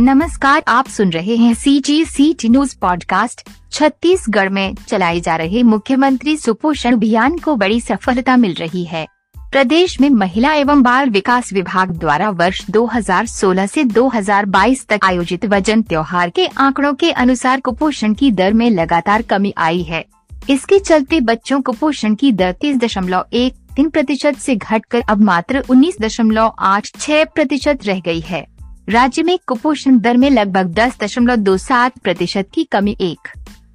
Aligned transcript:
नमस्कार, 0.00 0.62
आप 0.68 0.88
सुन 0.88 1.10
रहे 1.10 1.36
हैं 1.36 1.54
C 1.54 1.80
G 1.80 2.04
C 2.04 2.34
T 2.34 2.48
news 2.48 2.76
podcast 2.80 3.48
Chhattisgarh 3.72 4.48
में 4.48 4.74
चलाए 4.74 5.20
जा 5.20 5.36
रहे 5.36 5.62
मुख्यमंत्री 5.62 6.36
सुपोषण 6.36 6.92
अभियान 6.92 7.38
को 7.38 7.56
बड़ी 7.56 7.80
सफलता 7.80 8.36
मिल 8.36 8.54
रही 8.54 8.84
है। 8.84 9.06
प्रदेश 9.52 10.00
में 10.00 10.10
महिला 10.10 10.52
एवं 10.52 10.82
बाल 10.82 11.10
विकास 11.10 11.52
विभाग 11.52 11.90
द्वारा 11.90 12.30
वर्ष 12.30 12.66
2016 12.70 13.66
से 13.66 13.84
2022 13.84 14.86
तक 14.88 15.00
आयोजित 15.04 15.46
वज़न 15.46 15.82
त्योहार 15.82 16.30
के 16.30 16.46
आंकड़ों 16.46 16.94
के 16.94 17.10
अनुसार 17.10 17.60
कुपोषण 17.60 18.14
की 18.14 18.30
दर 18.30 18.52
में 18.52 18.70
लगातार 18.70 19.22
कमी 19.22 19.54
आई 19.56 19.82
है। 19.82 20.04
इसके 20.50 20.78
चलते 20.78 21.20
बच्चों 21.20 21.60
कुपोषण 21.60 22.14
की 22.14 22.32
दर 22.32 22.52
तीस 22.52 22.76
दशमलव 22.76 23.26
एक 23.32 23.54
तीन 23.76 23.90
प्रतिशत 23.90 24.34
ऐसी 24.36 24.56
घटकर 24.56 25.00
अब 25.00 25.20
मात्र 25.20 25.64
उन्नीस 25.70 25.96
दशमलव 26.00 26.54
आठ 26.58 26.88
छह 27.00 27.24
प्रतिशत 27.24 27.78
रह 27.84 28.00
गई 28.00 28.20
है। 28.20 28.57
राज्य 28.88 29.22
में 29.22 29.38
कुपोषण 29.46 29.98
दर 29.98 30.16
में 30.16 30.28
लगभग 30.30 30.66
दस 30.74 30.96
दशमलव 31.00 31.36
दो 31.36 31.56
सात 31.56 31.98
प्रतिशत 31.98 32.48
की 32.54 32.62
कमी 32.64 32.96
एक 33.00 33.28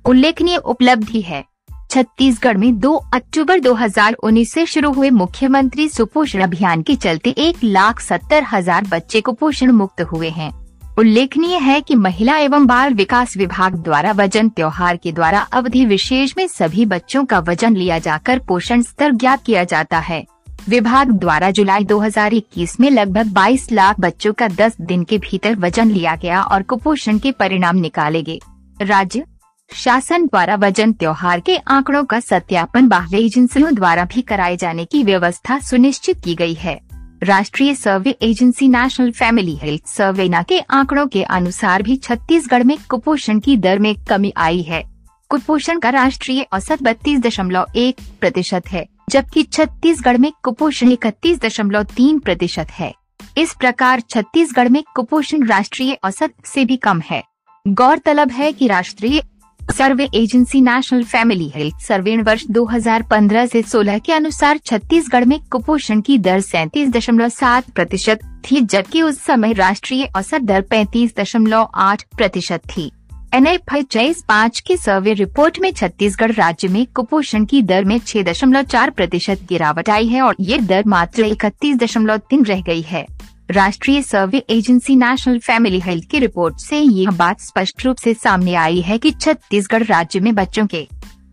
उल्लेखनीय 0.05 0.57
उपलब्धि 0.57 1.21
है। 1.21 1.43
छत्तीसगढ़ 1.91 2.57
में 2.57 2.79
2 2.79 2.95
अक्टूबर 3.13 3.59
2019 3.59 4.45
से 4.45 4.65
शुरू 4.65 4.91
हुए 4.91 5.09
मुख्यमंत्री 5.09 5.87
सुपोषण 5.89 6.41
अभियान 6.41 6.81
के 6.81 6.95
चलते 6.95 7.29
एक 7.29 7.63
लाख 7.63 7.99
सत्तर 7.99 8.43
हज़ार 8.43 8.87
बच्चे 8.87 9.21
कुपोषण 9.21 9.71
मुक्त 9.71 10.01
हुए 10.03 10.29
हैं। 10.29 10.51
उल्लेखनीय 10.97 11.57
है 11.57 11.79
कि 11.81 11.95
महिला 11.95 12.37
एवं 12.37 12.67
बाल 12.67 12.93
विकास 12.93 13.37
विभाग 13.37 13.75
द्वारा 13.75 14.11
वज़न 14.11 14.49
त्योहार 14.49 14.97
के 14.97 15.11
द्वारा 15.11 15.39
अवधि 15.53 15.85
विशेष 15.85 16.33
में 16.37 16.47
सभी 16.47 16.85
बच्चों 16.85 17.25
का 17.25 17.39
वज़न 17.39 17.75
लिया 17.75 17.99
जाकर 17.99 18.39
पोषण 18.39 18.81
स्तर 18.81 19.11
ज्ञात 19.11 19.45
किया 19.45 19.63
जाता 19.63 19.99
है। 19.99 20.25
विभाग 20.69 21.11
द्वारा 21.11 21.51
जुलाई 21.51 21.83
2021 21.83 22.79
में 22.79 22.89
लगभग 22.89 23.33
22 23.33 23.71
लाख 23.71 23.99
बच्चों 23.99 24.33
का 24.33 24.47
10 24.47 24.81
दिन 24.81 25.03
के 25.03 25.17
भीतर 25.17 25.55
वज़न 25.55 25.91
लिया 25.91 26.15
गया 26.15 26.41
और 26.41 26.63
कुपोषण 26.63 27.19
के 27.19 27.31
परिणाम 27.31 27.75
निकाले 27.75 28.23
गए। 28.23 28.39
राज्य 28.81 29.25
शासन 29.73 30.25
द्वारा 30.25 30.55
वज़न 30.55 30.93
त्योहार 30.93 31.39
के 31.39 31.57
आंकड़ों 31.57 32.03
का 32.03 32.19
सत्यापन 32.19 32.87
बाह्य 32.87 33.17
एजेंसियों 33.17 33.75
द्वारा 33.75 34.05
भी 34.05 34.21
कराए 34.21 34.57
जाने 34.57 34.85
की 34.85 35.03
व्यवस्था 35.03 35.59
सुनिश्चित 35.59 36.21
की 36.23 36.35
गई 36.35 36.53
है। 36.53 36.81
राष्ट्रीय 37.23 37.75
survey 37.75 38.17
agency 38.21 38.67
national 38.67 39.11
family 39.11 39.55
health 39.55 39.87
सर्वेना 39.87 40.43
के 40.43 40.59
आंकड़ों 40.59 41.07
के 41.07 41.23
अनुसार 41.23 41.83
भी 41.83 41.95
छत्तीसगढ़ 41.95 42.63
में 42.63 42.77
कुपोषण 42.89 43.39
की 43.39 43.57
दर 43.57 43.79
में 43.79 43.95
कमी 44.09 44.33
आई 44.37 44.61
है। 44.61 44.83
कुपोषण 45.29 45.79
का 45.79 45.89
राष्ट्रीय 45.89 46.41
औसत 46.53 46.83
बत्तीस 46.83 47.19
दशमलव 47.19 47.65
एक 47.75 47.97
प्रतिशत 48.21 48.63
है। 48.67 48.92
जबकि 49.13 49.43
छत्तीसगढ़ 49.43 50.17
में 50.17 50.31
कुपोषण 50.43 50.91
इकतीस 50.91 51.39
दशमलव 51.39 51.83
तीन 51.83 52.19
प्रतिशत 52.19 52.67
है। 52.71 52.93
इस 53.37 53.53
प्रकार 53.59 53.99
छत्तीसगढ़ 53.99 54.69
में 54.69 54.83
कुपोषण 54.95 55.45
राष्ट्रीय 55.47 55.93
औसत 56.03 56.33
से 56.45 56.65
भी 56.65 56.77
कम 56.77 57.01
है। 57.09 57.23
गौरतलब 57.67 58.31
है 58.31 58.51
कि 58.51 58.67
राष्ट्रीय 58.67 59.21
survey 59.77 60.07
agency 60.15 60.61
national 60.61 61.03
family 61.03 61.51
health 61.55 61.75
survey 61.81 62.17
वर्ष 62.17 62.45
2015 62.47 63.47
से 63.47 63.61
16 63.63 63.99
के 63.99 64.13
अनुसार 64.13 64.57
छत्तीसगढ़ 64.57 65.25
में 65.25 65.39
कुपोषण 65.51 66.01
की 66.01 66.17
दर 66.17 66.39
सैंतीस 66.41 66.89
दशमलव 66.89 67.29
सात 67.29 67.69
प्रतिशत 67.69 68.19
थी, 68.51 68.61
जबकि 68.61 69.01
उस 69.01 69.21
समय 69.21 69.53
राष्ट्रीय 69.53 70.09
औसत 70.15 70.41
दर 70.41 70.61
पैंतीस 70.61 71.15
दशमलव 71.19 71.69
आठ 71.75 72.03
प्रतिशत 72.17 72.61
थी। 72.69 72.91
एन 73.33 73.45
पाँच 74.27 74.59
की 74.59 74.75
सर्वे 74.77 75.13
रिपोर्ट 75.13 75.59
में 75.59 75.71
छत्तीसगढ़ 75.73 76.31
राज्य 76.31 76.67
में 76.67 76.85
कुपोषण 76.85 77.45
की 77.45 77.61
दर 77.61 77.83
में 77.83 77.97
छह 77.99 78.23
दशमलव 78.23 78.63
चार 78.63 78.89
प्रतिशत 78.89 79.45
गिरावट 79.49 79.89
आई 79.89 80.07
है 80.07 80.21
और 80.21 80.35
ये 80.39 80.57
दर 80.57 80.83
मात्र 80.87 81.25
इकतीस 81.25 81.77
दशमलव 81.77 82.17
तीन 82.29 82.43
रह 82.45 82.61
गई 82.61 82.81
है। 82.81 83.05
राष्ट्रीय 83.51 84.01
survey 84.01 84.43
agency 84.49 84.95
national 84.95 85.39
family 85.39 85.79
health 85.79 86.09
की 86.09 86.19
रिपोर्ट 86.19 86.59
से 86.59 86.79
यह 86.79 87.11
बात 87.11 87.39
स्पष्ट 87.39 87.85
रूप 87.85 87.97
से 87.97 88.13
सामने 88.13 88.53
आई 88.55 88.81
है 88.81 88.97
कि 88.97 89.11
छत्तीसगढ़ 89.11 89.83
राज्य 89.83 90.19
में 90.19 90.33
बच्चों 90.35 90.65
के 90.67 90.87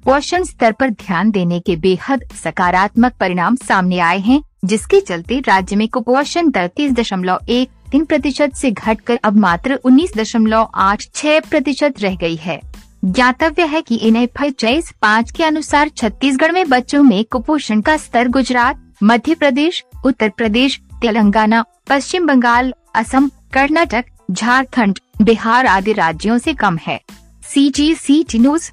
पोषण 0.05 0.45
स्तर 0.45 0.73
पर 0.73 0.91
ध्यान 0.91 1.31
देने 1.31 1.61
के 1.61 1.77
बेहद 1.77 2.25
सकारात्मक 2.45 3.13
परिणाम 3.21 3.57
सामने 3.57 3.99
आए 3.99 4.19
हैं, 4.19 4.43
जिसके 4.65 5.01
चलते 5.01 5.41
राज्य 5.41 5.77
में 5.77 5.89
कुपोषण 5.89 6.51
तैतीस 6.51 6.93
दशमलव 6.93 7.39
एक 7.49 7.69
तीन 7.93 8.05
प्रतिशत 8.05 8.51
ऐसी 8.55 8.71
घटकर 8.71 9.19
अब 9.25 9.37
मात्र 9.37 9.75
उन्नीस 9.75 10.13
दशमलव 10.17 10.69
आठ 10.75 11.05
छह 11.15 11.41
प्रतिशत 11.41 11.95
रह 12.01 12.15
गई 12.15 12.37
है। 12.37 12.61
ज्ञातव्य 13.05 13.65
है 13.65 13.83
कि 13.83 13.95
इन 13.95 14.17
एफ़ 14.17 14.93
पाँच 15.03 15.31
के 15.31 15.45
अनुसार 15.45 15.89
छत्तीसगढ़ 15.89 16.53
में 16.53 16.69
बच्चों 16.69 17.03
में 17.03 17.25
कुपोषण 17.25 17.81
का 17.81 17.97
स्तर 17.97 18.29
गुजरात, 18.29 18.93
मध्य 19.03 19.35
प्रदेश, 19.35 19.85
उत्तर 20.05 20.29
प्रदेश, 20.29 20.81
तेलंगाना, 21.03 21.65
पश्चिम 21.89 22.27
बंगाल, 22.27 22.75
असम, 22.95 23.31
कर्नाटक, 23.53 24.05
झारखंड, 24.31 24.99
बिहार 25.23 25.67
आदि 25.67 25.93
राज्यों 25.93 26.39
से 26.39 26.55
कम 26.55 26.79
है। 26.87 27.01
सी 27.43 27.71
जी 27.71 27.95
सी 27.95 28.23
टी 28.23 28.39
न्यूज़ 28.39 28.71